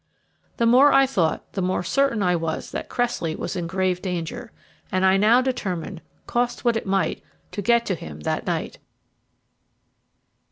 The 0.57 0.65
more 0.65 0.91
I 0.91 1.05
thought, 1.05 1.53
the 1.53 1.61
more 1.61 1.83
certain 1.83 2.23
I 2.23 2.35
was 2.35 2.71
that 2.71 2.89
Cressley 2.89 3.35
was 3.35 3.55
in 3.55 3.67
grave 3.67 4.01
danger; 4.01 4.51
and 4.91 5.05
I 5.05 5.15
now 5.15 5.41
determined, 5.43 6.01
cost 6.25 6.65
what 6.65 6.75
it 6.75 6.87
might, 6.87 7.21
to 7.51 7.61
get 7.61 7.85
to 7.85 7.93
him 7.93 8.21
that 8.21 8.47
night. 8.47 8.79